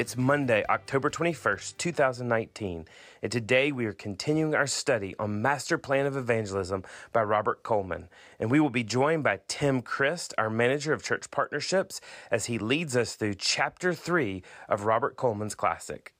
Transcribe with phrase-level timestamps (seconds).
[0.00, 2.86] It's Monday, October 21st, 2019,
[3.22, 8.08] and today we are continuing our study on Master Plan of Evangelism by Robert Coleman.
[8.38, 12.00] And we will be joined by Tim Crist, our manager of church partnerships,
[12.30, 16.14] as he leads us through chapter 3 of Robert Coleman's classic.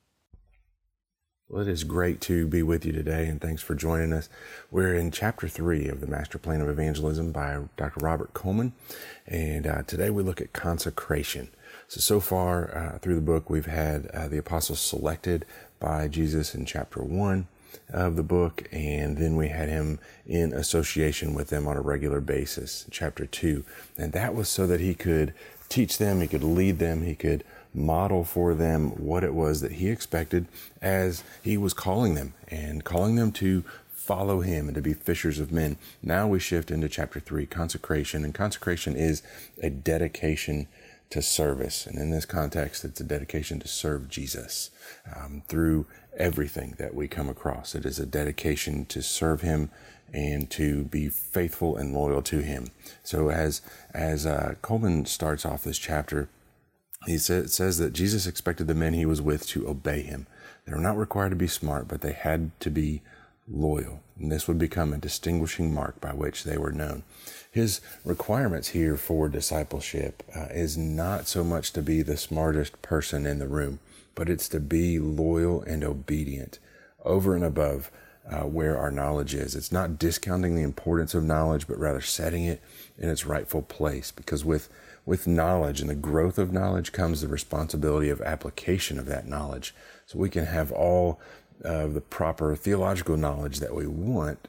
[1.49, 4.29] Well, it is great to be with you today, and thanks for joining us.
[4.71, 8.05] We're in chapter three of the Master Plan of Evangelism by Dr.
[8.05, 8.73] Robert Coleman,
[9.27, 11.49] and uh, today we look at consecration.
[11.91, 15.45] So, so far uh, through the book, we've had uh, the apostles selected
[15.81, 17.49] by Jesus in chapter one
[17.93, 22.21] of the book, and then we had him in association with them on a regular
[22.21, 23.65] basis, chapter two.
[23.99, 25.35] And that was so that he could
[25.69, 27.43] teach them, he could lead them, he could
[27.75, 30.47] model for them what it was that he expected
[30.81, 35.41] as he was calling them and calling them to follow him and to be fishers
[35.41, 35.77] of men.
[36.05, 38.25] Now we shift into chapter three, consecration.
[38.25, 39.25] And consecration is
[39.61, 40.69] a dedication
[41.11, 41.87] to service.
[41.87, 44.71] And in this context, it's a dedication to serve Jesus
[45.17, 45.87] um, through
[46.17, 47.75] everything that we come across.
[47.75, 49.71] It is a dedication to serve Him
[50.13, 52.69] and to be faithful and loyal to Him.
[53.03, 53.61] So as
[53.93, 56.29] as uh, Coleman starts off this chapter,
[57.07, 60.27] he sa- says that Jesus expected the men he was with to obey Him.
[60.65, 63.03] They were not required to be smart, but they had to be
[63.49, 64.01] loyal.
[64.19, 67.03] And this would become a distinguishing mark by which they were known.
[67.51, 73.27] His requirements here for discipleship uh, is not so much to be the smartest person
[73.27, 73.81] in the room,
[74.15, 76.61] but it's to be loyal and obedient
[77.05, 77.91] over and above
[78.31, 79.57] uh, where our knowledge is.
[79.57, 82.63] It's not discounting the importance of knowledge, but rather setting it
[82.97, 84.13] in its rightful place.
[84.13, 84.69] Because with
[85.07, 89.75] with knowledge and the growth of knowledge comes the responsibility of application of that knowledge.
[90.07, 91.19] So we can have all
[91.63, 94.47] of the proper theological knowledge that we want,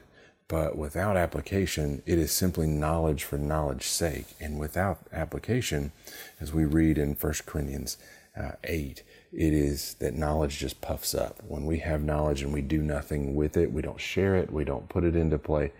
[0.52, 4.26] but without application, it is simply knowledge for knowledge's sake.
[4.38, 5.92] And without application,
[6.40, 7.96] as we read in 1 Corinthians
[8.38, 9.02] uh, 8,
[9.32, 11.42] it is that knowledge just puffs up.
[11.48, 14.62] When we have knowledge and we do nothing with it, we don't share it, we
[14.62, 15.72] don't put it into play,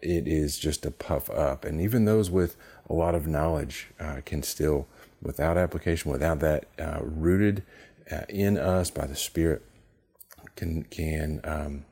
[0.00, 1.64] it is just a puff up.
[1.64, 2.56] And even those with
[2.88, 4.86] a lot of knowledge uh, can still,
[5.20, 7.64] without application, without that uh, rooted
[8.12, 9.62] uh, in us by the Spirit,
[10.54, 11.84] can can um,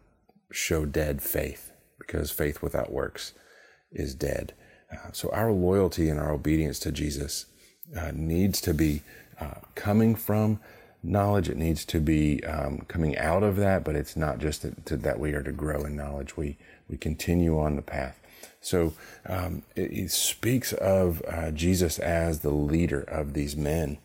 [0.53, 1.72] show dead faith
[2.07, 3.33] because faith without works
[3.91, 4.55] is dead.
[4.93, 7.47] Uh, so our loyalty and our obedience to Jesus
[7.97, 9.03] uh, needs to be
[9.41, 10.61] uh, coming from
[11.03, 11.49] knowledge.
[11.49, 15.19] It needs to be um, coming out of that, but it's not just that, that
[15.19, 16.37] we are to grow in knowledge.
[16.37, 16.59] We
[16.89, 18.21] we continue on the path.
[18.61, 18.93] So
[19.27, 23.99] um, it, it, speaks of uh, Jesus as the leader of these men.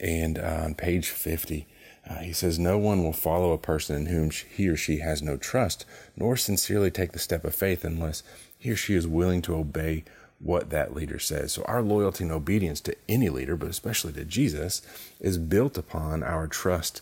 [0.00, 1.66] And uh, on page 50,
[2.08, 5.22] uh, he says, No one will follow a person in whom he or she has
[5.22, 5.84] no trust,
[6.16, 8.22] nor sincerely take the step of faith unless
[8.58, 10.04] he or she is willing to obey
[10.38, 11.52] what that leader says.
[11.52, 14.82] So, our loyalty and obedience to any leader, but especially to Jesus,
[15.20, 17.00] is built upon our trust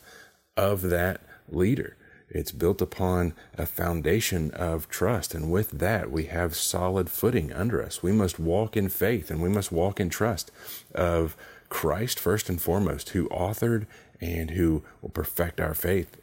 [0.57, 1.97] of that leader.
[2.31, 5.35] It's built upon a foundation of trust.
[5.35, 8.03] And with that, we have solid footing under us.
[8.03, 10.51] We must walk in faith and we must walk in trust
[10.95, 11.37] of
[11.69, 13.87] Christ first and foremost, who authored
[14.25, 16.17] and who will perfect our faith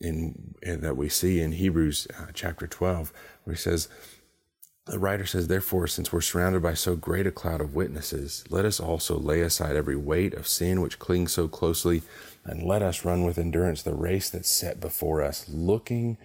[0.00, 3.12] in, in that we see in Hebrews uh, chapter 12,
[3.44, 3.88] where he says,
[4.86, 8.64] the writer says, Therefore, since we're surrounded by so great a cloud of witnesses, let
[8.64, 12.02] us also lay aside every weight of sin which clings so closely,
[12.44, 16.16] and let us run with endurance the race that's set before us, looking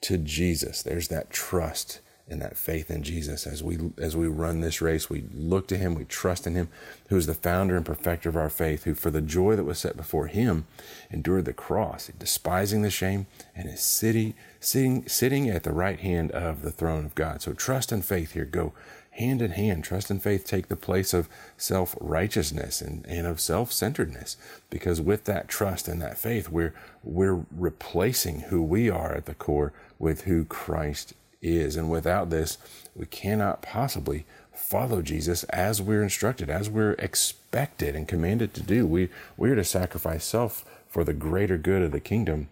[0.00, 0.82] to Jesus.
[0.82, 5.08] There's that trust and that faith in Jesus as we as we run this race.
[5.08, 6.68] We look to Him, we trust in Him,
[7.08, 9.78] who is the founder and perfecter of our faith, who for the joy that was
[9.78, 10.66] set before Him
[11.10, 16.30] endured the cross, despising the shame, and is sitting sitting sitting at the right hand
[16.32, 17.42] of the throne of God.
[17.42, 18.72] So trust and faith here go
[19.18, 19.84] hand in hand.
[19.84, 24.36] Trust and faith take the place of self righteousness and, and of self centeredness.
[24.70, 29.34] Because with that trust and that faith, we're, we're replacing who we are at the
[29.34, 31.76] core with who Christ is.
[31.76, 32.58] And without this,
[32.94, 38.86] we cannot possibly follow Jesus as we're instructed, as we're expected and commanded to do.
[38.86, 42.48] We, we are to sacrifice self for the greater good of the kingdom.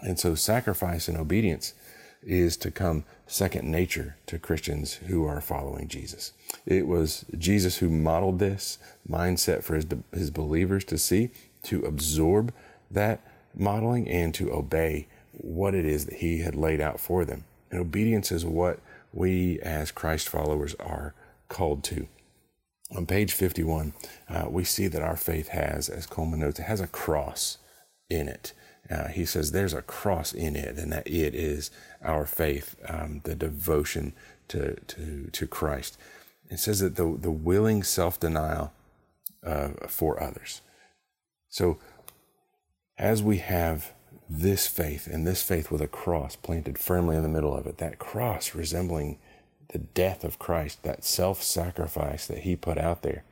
[0.00, 1.74] And so sacrifice and obedience
[2.22, 6.32] is to come second nature to Christians who are following Jesus.
[6.66, 8.78] It was Jesus who modeled this
[9.08, 11.30] mindset for his, his believers to see,
[11.64, 12.52] to absorb
[12.90, 13.20] that
[13.54, 17.44] modeling and to obey what it is that he had laid out for them.
[17.72, 18.78] And obedience is what
[19.12, 21.14] we as Christ followers are
[21.48, 22.06] called to.
[22.94, 23.94] On page 51,
[24.28, 27.56] uh, we see that our faith has, as Coleman notes, it has a cross
[28.10, 28.52] in it.
[28.90, 31.70] Uh, he says there's a cross in it, and that it is
[32.02, 34.12] our faith, um, the devotion
[34.48, 35.96] to, to, to Christ.
[36.50, 38.72] It says that the, the willing self denial
[39.42, 40.60] uh, for others.
[41.48, 41.78] So,
[42.98, 43.92] as we have
[44.38, 47.78] this faith, and this faith with a cross planted firmly in the middle of it,
[47.78, 49.18] that cross resembling
[49.68, 53.24] the death of Christ, that self sacrifice that he put out there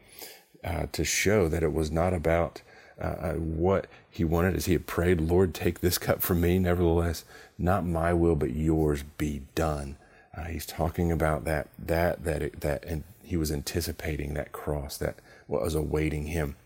[0.62, 2.62] uh, to show that it was not about
[3.00, 6.58] uh, uh, what he wanted as he had prayed, Lord, take this cup from me.
[6.58, 7.24] Nevertheless,
[7.56, 9.96] not my will, but yours be done.
[10.36, 15.16] Uh, he's talking about that, that, that, that, and he was anticipating that cross that
[15.48, 16.56] was awaiting him.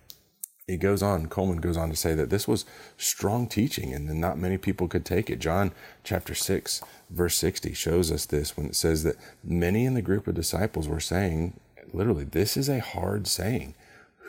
[0.66, 2.64] He goes on, Coleman goes on to say that this was
[2.96, 5.38] strong teaching and that not many people could take it.
[5.38, 5.72] John
[6.05, 6.81] chapter 6,
[7.11, 10.88] verse 60 shows us this when it says that many in the group of disciples
[10.88, 11.61] were saying,
[11.93, 13.75] literally, this is a hard saying.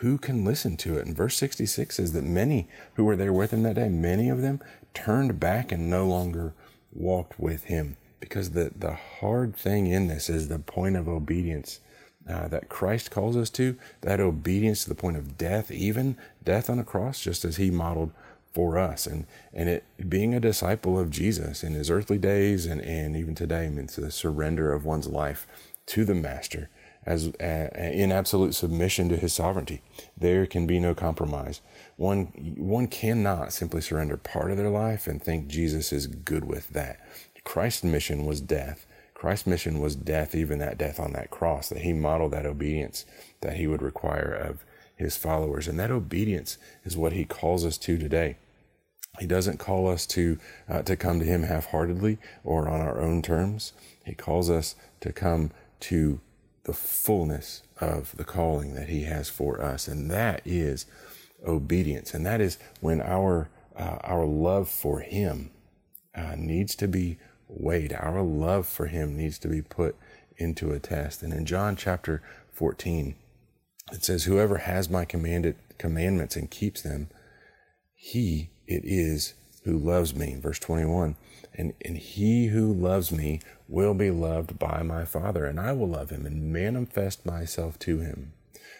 [0.00, 1.06] Who can listen to it?
[1.06, 4.42] And verse 66 says that many who were there with him that day, many of
[4.42, 4.60] them
[4.92, 6.52] turned back and no longer
[6.92, 7.96] walked with him.
[8.20, 11.80] Because the, the hard thing in this is the point of obedience
[12.28, 16.68] uh, that Christ calls us to, that obedience to the point of death, even death
[16.68, 18.12] on a cross, just as he modeled
[18.52, 19.06] for us.
[19.06, 23.34] And, and it being a disciple of Jesus in his earthly days and, and even
[23.34, 25.46] today means the surrender of one's life
[25.86, 26.70] to the master
[27.04, 29.80] as uh, in absolute submission to his sovereignty.
[30.16, 31.60] There can be no compromise.
[31.96, 32.24] One
[32.56, 36.98] one cannot simply surrender part of their life and think Jesus is good with that.
[37.44, 38.86] Christ's mission was death.
[39.26, 43.04] Christ's mission was death, even that death on that cross, that he modeled that obedience
[43.40, 44.64] that he would require of
[44.94, 45.66] his followers.
[45.66, 48.36] And that obedience is what he calls us to today.
[49.18, 50.38] He doesn't call us to
[50.68, 53.72] uh, to come to him half-heartedly or on our own terms.
[54.04, 55.50] He calls us to come
[55.80, 56.20] to
[56.62, 60.86] the fullness of the calling that he has for us and that is
[61.44, 65.50] obedience and that is when our uh, our love for him
[66.14, 69.96] uh, needs to be weighed our love for him needs to be put
[70.36, 71.22] into a test.
[71.22, 72.22] And in John chapter
[72.52, 73.14] 14
[73.92, 77.08] it says whoever has my commanded commandments and keeps them
[77.94, 79.34] he it is
[79.64, 80.36] who loves me.
[80.40, 81.16] Verse 21
[81.56, 85.88] and, and he who loves me will be loved by my Father, and I will
[85.88, 88.32] love him and manifest myself to him.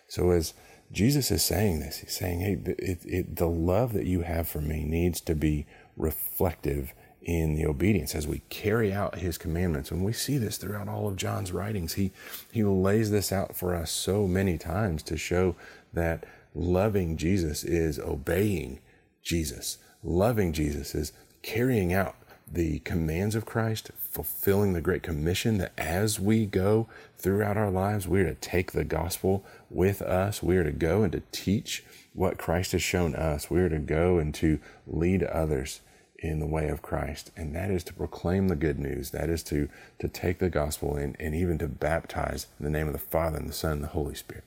[0.09, 0.55] So, as
[0.93, 4.61] Jesus is saying this, he's saying, hey, it, it, the love that you have for
[4.61, 5.67] me needs to be
[5.97, 6.93] reflective
[7.27, 9.91] in the obedience as we carry out his commandments.
[9.91, 11.95] And we see this throughout all of John's writings.
[11.95, 12.13] He,
[12.53, 15.57] he lays this out for us so many times to show
[15.93, 16.25] that
[16.55, 18.79] loving Jesus is obeying
[19.23, 19.79] Jesus.
[20.05, 21.13] Loving Jesus is
[21.43, 22.15] carrying out
[22.51, 26.87] the commands of Christ, fulfilling the Great Commission that as we go
[27.17, 30.45] throughout our lives, we are to take the gospel with us.
[30.45, 31.83] We are to go and to teach
[32.15, 33.51] what Christ has shown us.
[33.51, 35.81] We are to go and to lead others
[36.19, 37.31] in the way of Christ.
[37.37, 39.11] And that is to proclaim the good news.
[39.11, 39.69] That is to,
[39.99, 43.39] to take the gospel and, and even to baptize in the name of the Father
[43.39, 44.45] and the Son and the Holy Spirit.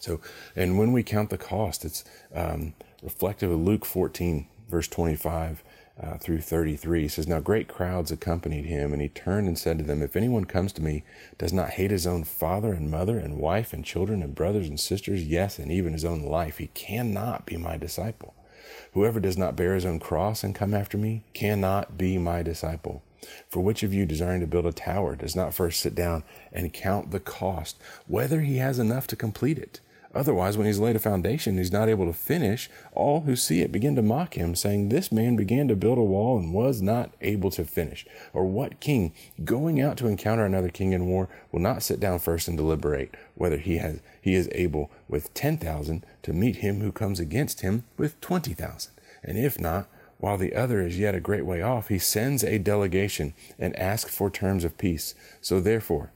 [0.00, 0.20] So,
[0.54, 2.04] and when we count the cost, it's
[2.34, 5.62] um, reflective of Luke 14, verse 25
[6.00, 7.02] uh, through 33.
[7.02, 10.14] He says, Now great crowds accompanied him, and he turned and said to them, If
[10.16, 11.02] anyone comes to me,
[11.36, 14.78] does not hate his own father and mother and wife and children and brothers and
[14.78, 18.34] sisters, yes, and even his own life, he cannot be my disciple.
[18.92, 23.02] Whoever does not bear his own cross and come after me cannot be my disciple.
[23.48, 26.22] For which of you desiring to build a tower does not first sit down
[26.52, 29.80] and count the cost, whether he has enough to complete it?
[30.14, 32.70] Otherwise, when he's laid a foundation, he's not able to finish.
[32.92, 36.02] All who see it begin to mock him, saying, This man began to build a
[36.02, 38.06] wall and was not able to finish.
[38.32, 39.12] Or what king,
[39.44, 43.14] going out to encounter another king in war, will not sit down first and deliberate
[43.34, 47.60] whether he has he is able with ten thousand to meet him who comes against
[47.60, 48.92] him with twenty thousand?
[49.22, 49.88] And if not,
[50.18, 54.14] while the other is yet a great way off, he sends a delegation and asks
[54.14, 55.14] for terms of peace.
[55.40, 56.12] So therefore,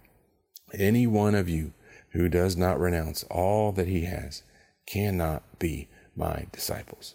[0.74, 1.72] any one of you
[2.12, 4.42] who does not renounce all that he has
[4.86, 7.14] cannot be my disciples.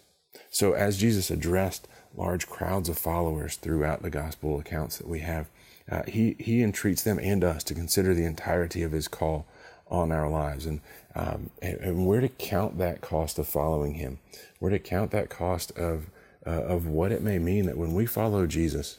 [0.50, 5.48] So, as Jesus addressed large crowds of followers throughout the gospel accounts that we have,
[5.90, 9.46] uh, he, he entreats them and us to consider the entirety of his call
[9.88, 10.66] on our lives.
[10.66, 10.80] And,
[11.14, 14.18] um, and, and, we're to count that cost of following him.
[14.60, 16.10] We're to count that cost of,
[16.46, 18.98] uh, of what it may mean that when we follow Jesus,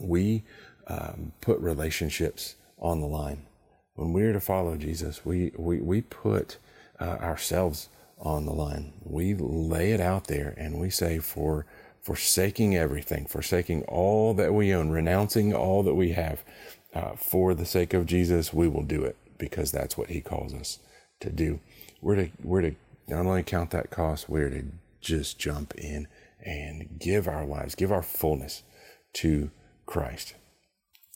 [0.00, 0.44] we
[0.86, 3.42] um, put relationships on the line
[3.98, 6.58] when we're to follow Jesus, we, we, we put
[7.00, 8.92] uh, ourselves on the line.
[9.02, 11.66] We lay it out there and we say, for
[12.00, 16.44] forsaking everything, forsaking all that we own, renouncing all that we have,
[16.94, 20.54] uh, for the sake of Jesus, we will do it because that's what He calls
[20.54, 20.78] us
[21.20, 21.58] to do.
[22.00, 22.74] We're to we're to
[23.08, 24.64] not only count that cost, we're to
[25.00, 26.06] just jump in
[26.40, 28.62] and give our lives, give our fullness
[29.14, 29.50] to
[29.86, 30.34] Christ.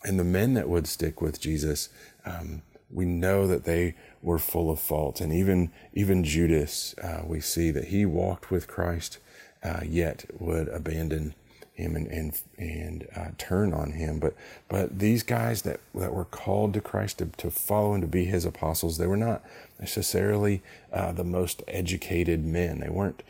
[0.05, 1.89] And the men that would stick with Jesus,
[2.27, 5.21] um, we know that they were full of fault.
[5.21, 9.19] And even even Judas, uh, we see that he walked with Christ,
[9.63, 11.35] uh, yet would abandon
[11.73, 14.19] him and and and uh, turn on him.
[14.19, 14.35] But
[14.69, 18.27] but these guys that that were called to Christ to, to follow and to be
[18.27, 19.43] His apostles, they were not
[19.81, 22.81] necessarily uh, the most educated men.
[22.81, 23.23] They weren't.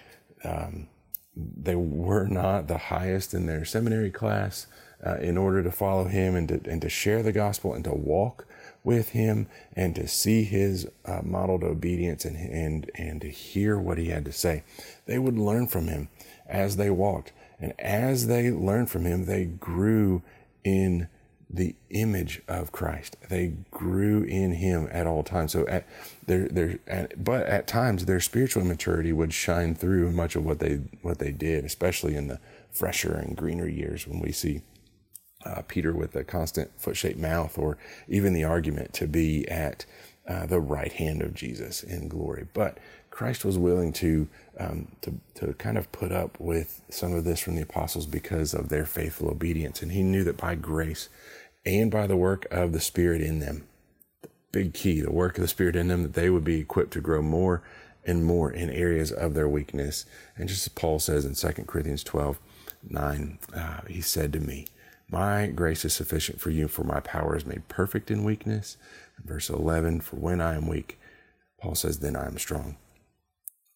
[0.45, 0.89] Um,
[1.35, 4.67] they were not the highest in their seminary class
[5.07, 7.93] uh, in order to follow him and to, and to share the gospel and to
[7.93, 8.47] walk
[8.85, 13.99] with him and to see his uh, modeled obedience and, and, and to hear what
[13.99, 14.65] he had to say.
[15.07, 16.09] They would learn from him
[16.49, 17.33] as they walked.
[17.61, 20.23] And as they learned from him, they grew
[20.65, 21.09] in
[21.53, 23.17] the image of Christ.
[23.29, 25.53] They grew in Him at all times.
[25.53, 25.87] So at
[26.27, 26.79] their their
[27.17, 31.31] but at times their spiritual maturity would shine through much of what they what they
[31.31, 34.63] did, especially in the fresher and greener years when we see
[35.45, 39.85] uh, Peter with a constant foot shaped mouth, or even the argument to be at
[40.29, 42.47] uh, the right hand of Jesus in glory.
[42.53, 42.79] But
[43.11, 47.41] Christ was willing to, um, to to kind of put up with some of this
[47.41, 51.09] from the apostles because of their faithful obedience, and he knew that by grace
[51.65, 53.67] and by the work of the Spirit in them,
[54.23, 56.93] the big key, the work of the Spirit in them, that they would be equipped
[56.93, 57.63] to grow more
[58.05, 60.07] and more in areas of their weakness.
[60.37, 62.39] And just as Paul says in 2 Corinthians 12,
[62.89, 64.67] 9, uh, he said to me,
[65.13, 68.79] my grace is sufficient for you, for my power is made perfect in weakness.
[69.23, 70.99] Verse 11, for when I am weak,
[71.61, 72.77] Paul says, then I am strong.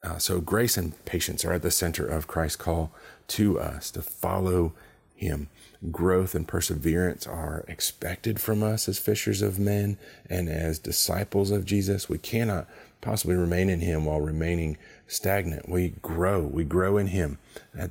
[0.03, 2.91] Uh, so grace and patience are at the center of Christ's call
[3.29, 4.73] to us to follow
[5.15, 5.49] him.
[5.91, 9.99] Growth and perseverance are expected from us as fishers of men
[10.31, 12.09] and as disciples of Jesus.
[12.09, 12.67] We cannot
[13.07, 15.69] possibly remain in him while remaining stagnant.
[15.69, 16.41] We grow.
[16.41, 17.39] We grow in him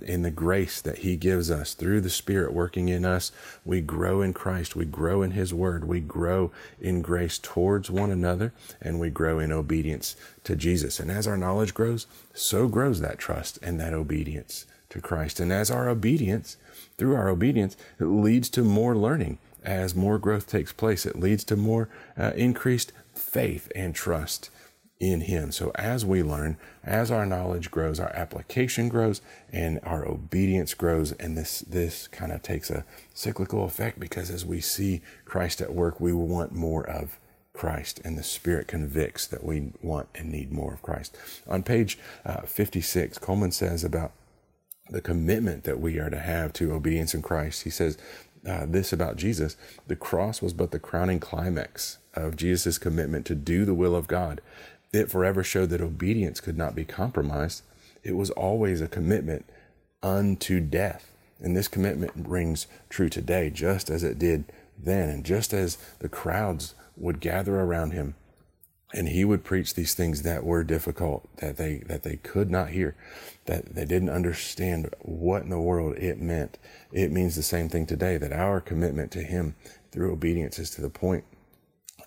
[0.02, 3.32] in the grace that he gives us through the spirit working in us.
[3.64, 4.76] We grow in Christ.
[4.76, 5.86] We grow in his word.
[5.86, 11.00] We grow in grace towards one another and we grow in obedience to Jesus.
[11.00, 15.40] And as our knowledge grows, so grows that trust and that obedience to Christ.
[15.40, 16.58] And as our obedience,
[16.98, 19.38] through our obedience, it leads to more learning.
[19.64, 24.50] As more growth takes place, it leads to more uh, increased faith and trust
[25.00, 25.52] in Him.
[25.52, 29.22] So as we learn, as our knowledge grows, our application grows,
[29.52, 34.46] and our obedience grows, and this this kind of takes a cyclical effect because as
[34.46, 37.20] we see Christ at work, we want more of
[37.54, 41.18] Christ, and the Spirit convicts that we want and need more of Christ.
[41.48, 44.12] On page uh, 56, Coleman says about
[44.90, 47.64] the commitment that we are to have to obedience in Christ.
[47.64, 47.98] He says
[48.48, 53.36] uh, this about Jesus the cross was but the crowning climax of Jesus' commitment to
[53.36, 54.42] do the will of God.
[54.96, 57.64] It forever showed that obedience could not be compromised.
[58.04, 59.46] It was always a commitment
[60.02, 61.12] unto death.
[61.40, 64.46] And this commitment rings true today, just as it did
[64.78, 65.10] then.
[65.10, 68.16] And just as the crowds would gather around him
[68.94, 72.70] and he would preach these things that were difficult that they that they could not
[72.70, 72.96] hear
[73.46, 76.58] that they didn't understand what in the world it meant
[76.92, 79.56] it means the same thing today that our commitment to him
[79.92, 81.26] through obedience is to the point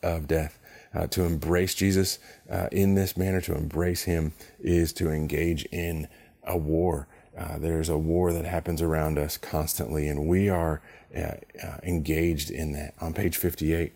[0.02, 0.58] of death
[0.94, 2.18] uh, to embrace jesus
[2.50, 6.08] uh, in this manner to embrace him is to engage in
[6.44, 7.06] a war
[7.38, 10.82] uh, there's a war that happens around us constantly and we are
[11.16, 13.92] uh, uh, engaged in that on page 58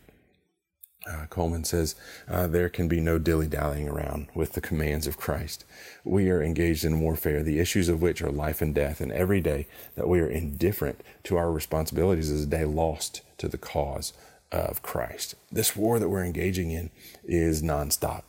[1.05, 1.97] uh, Coleman says,
[2.29, 5.65] there can be no dilly dallying around with the commands of Christ.
[6.05, 9.41] We are engaged in warfare, the issues of which are life and death, and every
[9.41, 14.13] day that we are indifferent to our responsibilities is a day lost to the cause
[14.53, 15.35] of Christ.
[15.51, 16.91] This war that we're engaging in
[17.25, 18.23] is nonstop.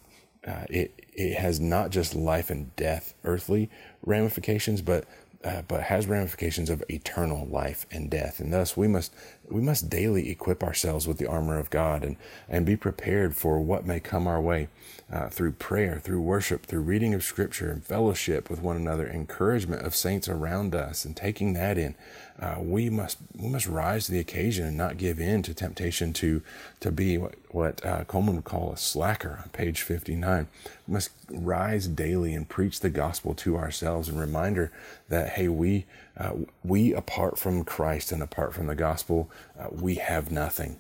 [0.46, 3.70] Uh, it, it has not just life and death, earthly
[4.06, 5.06] ramifications, but
[5.44, 8.39] uh, but has ramifications of eternal life and death.
[8.39, 9.13] And thus, we must
[9.54, 12.18] we must daily equip ourselves with the armor of God and
[12.50, 14.68] and be prepared for what may come our way
[15.12, 19.86] uh, through prayer, through worship, through reading of Scripture and fellowship with one another, encouragement
[19.86, 21.94] of saints around us, and taking that in.
[22.40, 26.14] Uh, we must we must rise to the occasion and not give in to temptation
[26.14, 26.42] to
[26.80, 30.48] to be what what uh, Coleman would call a slacker on page fifty nine.
[30.88, 34.72] We must rise daily and preach the gospel to ourselves and reminder
[35.10, 35.86] that hey we
[36.18, 40.80] uh, we apart from Christ and apart from the gospel uh, we have nothing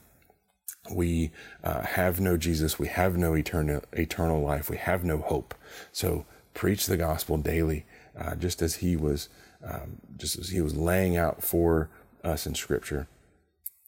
[0.91, 1.31] we
[1.63, 5.55] uh, have no Jesus, we have no eternal eternal life, we have no hope.
[5.91, 7.85] So preach the gospel daily,
[8.17, 9.29] uh, just as he was,
[9.63, 11.89] um, just as he was laying out for
[12.23, 13.07] us in Scripture.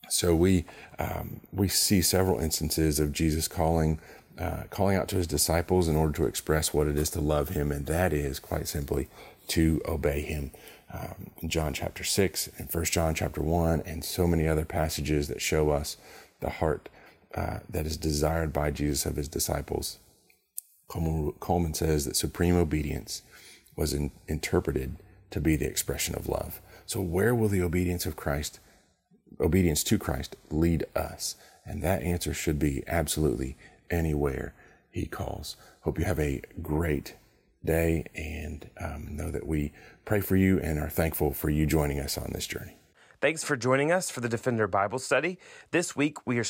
[0.10, 0.66] So we
[1.00, 4.00] um, we see several instances of Jesus calling
[4.40, 7.50] uh, calling out to his disciples in order to express what it is to love
[7.50, 9.08] him, and that is quite simply
[9.48, 10.52] to obey him.
[10.94, 15.42] Um, John chapter 6 and 1 John chapter 1, and so many other passages that
[15.42, 15.98] show us
[16.42, 16.90] the heart
[17.34, 20.00] uh, that is desired by Jesus of his disciples.
[20.88, 23.24] Coleman, Coleman says that supreme obedience
[23.76, 24.98] was in, interpreted
[25.32, 26.62] to be the expression of love.
[26.86, 28.60] So, where will the obedience of Christ,
[29.40, 31.36] obedience to Christ, lead us?
[31.66, 33.58] And that answer should be absolutely
[33.90, 34.54] anywhere
[34.90, 35.58] He calls.
[35.82, 37.16] Hope you have a great
[37.64, 39.74] day and um, know that we
[40.06, 42.78] pray for you and are thankful for you joining us on this journey.
[43.22, 45.40] Thanks for joining us for the Defender Bible Study.
[45.72, 46.46] This week we are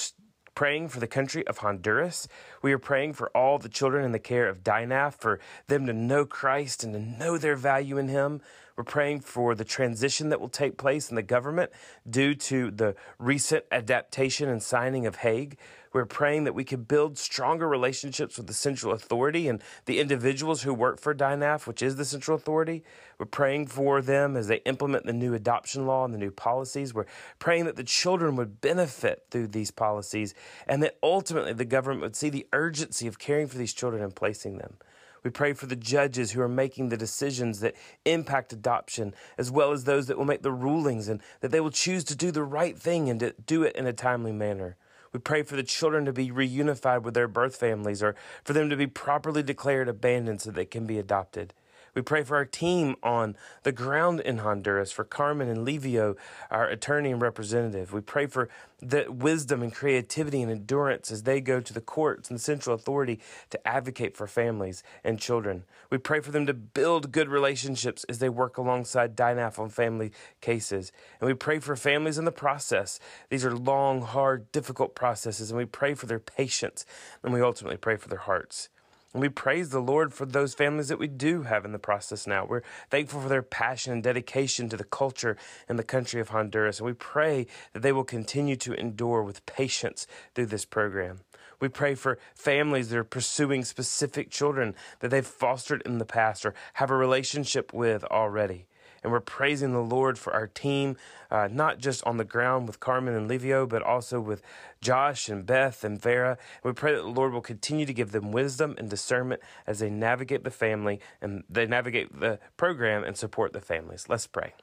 [0.56, 2.28] praying for the country of Honduras.
[2.62, 5.94] We are praying for all the children in the care of DINAF, for them to
[5.94, 8.42] know Christ and to know their value in Him.
[8.76, 11.72] We're praying for the transition that will take place in the government
[12.10, 15.58] due to the recent adaptation and signing of Hague.
[15.96, 20.64] We're praying that we can build stronger relationships with the central authority and the individuals
[20.64, 22.84] who work for DINAF, which is the central authority.
[23.18, 26.94] We're praying for them as they implement the new adoption law and the new policies.
[26.94, 27.06] We're
[27.40, 30.34] praying that the children would benefit through these policies
[30.68, 34.14] and that ultimately the government would see the urgency of caring for these children and
[34.14, 34.76] placing them.
[35.24, 39.72] We pray for the judges who are making the decisions that impact adoption, as well
[39.72, 42.44] as those that will make the rulings, and that they will choose to do the
[42.44, 44.76] right thing and to do it in a timely manner.
[45.16, 48.70] We pray for the children to be reunified with their birth families or for them
[48.70, 51.54] to be properly declared abandoned so they can be adopted.
[51.96, 56.18] We pray for our team on the ground in Honduras, for Carmen and Livio,
[56.52, 57.94] our attorney and representative.
[57.94, 58.50] We pray for
[58.82, 63.22] the wisdom and creativity and endurance as they go to the courts and central authority
[63.50, 65.64] to advocate for families and children.
[65.90, 70.12] We pray for them to build good relationships as they work alongside DINAF on family
[70.42, 70.92] cases.
[71.22, 73.00] And we pray for families in the process.
[73.30, 76.86] These are long, hard, difficult processes, and we pray for their patience,
[77.24, 78.68] and we ultimately pray for their hearts.
[79.16, 82.28] And we praise the Lord for those families that we do have in the process
[82.28, 82.46] now.
[82.46, 85.38] We're thankful for their passion and dedication to the culture
[85.70, 86.80] and the country of Honduras.
[86.80, 91.22] And we pray that they will continue to endure with patience through this program.
[91.62, 96.46] We pray for families that are pursuing specific children that they've fostered in the past
[96.46, 98.68] or have a relationship with already.
[99.06, 100.98] And we're praising the Lord for our team,
[101.30, 104.42] uh, not just on the ground with Carmen and Livio, but also with
[104.82, 106.40] Josh and Beth and Vera.
[106.64, 109.92] We pray that the Lord will continue to give them wisdom and discernment as they
[109.92, 114.08] navigate the family and they navigate the program and support the families.
[114.10, 114.54] Let's pray.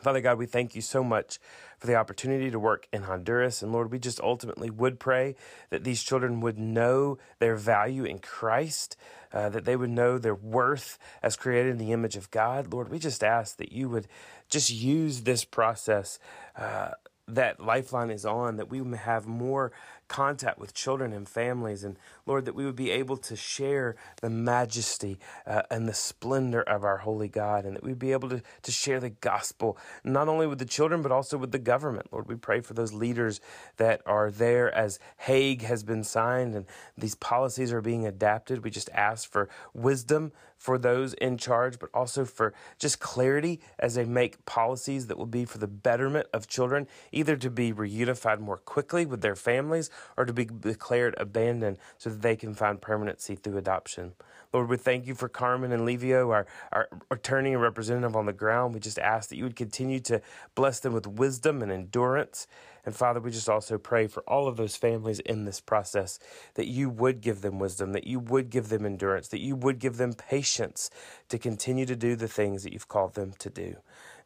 [0.00, 1.38] Father God, we thank you so much
[1.78, 3.62] for the opportunity to work in Honduras.
[3.62, 5.36] And Lord, we just ultimately would pray
[5.70, 8.96] that these children would know their value in Christ,
[9.32, 12.72] uh, that they would know their worth as created in the image of God.
[12.72, 14.08] Lord, we just ask that you would
[14.48, 16.18] just use this process.
[16.56, 16.90] Uh,
[17.26, 19.72] that Lifeline is on, that we have more
[20.08, 21.84] contact with children and families.
[21.84, 26.62] And Lord, that we would be able to share the majesty uh, and the splendor
[26.62, 30.28] of our holy God, and that we'd be able to, to share the gospel, not
[30.28, 32.08] only with the children, but also with the government.
[32.12, 33.40] Lord, we pray for those leaders
[33.76, 38.64] that are there as Hague has been signed and these policies are being adapted.
[38.64, 43.96] We just ask for wisdom for those in charge, but also for just clarity as
[43.96, 48.40] they make policies that will be for the betterment of children, either to be reunified
[48.40, 52.80] more quickly with their families or to be declared abandoned so that they can find
[52.80, 54.12] permanency through adoption.
[54.52, 58.32] Lord, we thank you for Carmen and Livio, our, our attorney and representative on the
[58.32, 58.72] ground.
[58.72, 60.22] We just ask that you would continue to
[60.54, 62.46] bless them with wisdom and endurance.
[62.86, 66.18] And Father, we just also pray for all of those families in this process
[66.54, 69.78] that you would give them wisdom, that you would give them endurance, that you would
[69.80, 70.90] give them patience
[71.30, 73.76] to continue to do the things that you've called them to do.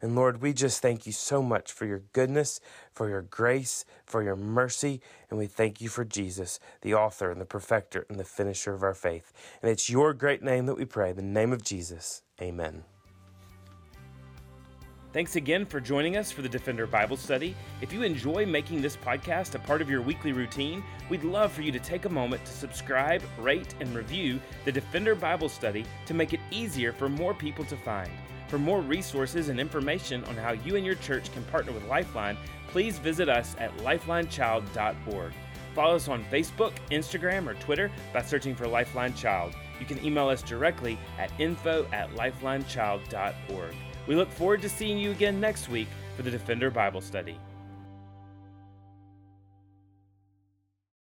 [0.01, 2.59] And Lord, we just thank you so much for your goodness,
[2.91, 5.01] for your grace, for your mercy.
[5.29, 8.83] And we thank you for Jesus, the author and the perfecter and the finisher of
[8.83, 9.33] our faith.
[9.61, 12.23] And it's your great name that we pray, the name of Jesus.
[12.41, 12.85] Amen.
[15.11, 17.55] Thanks again for joining us for the Defender Bible Study.
[17.81, 21.63] If you enjoy making this podcast a part of your weekly routine, we'd love for
[21.63, 26.13] you to take a moment to subscribe, rate, and review the Defender Bible Study to
[26.13, 28.11] make it easier for more people to find.
[28.49, 32.35] For more resources and information on how you and your church can partner with Lifeline,
[32.67, 35.33] please visit us at lifelinechild.org.
[35.75, 39.53] Follow us on Facebook, Instagram, or Twitter by searching for Lifeline Child.
[39.79, 43.75] You can email us directly at info at lifelinechild.org.
[44.07, 47.39] We look forward to seeing you again next week for the Defender Bible Study.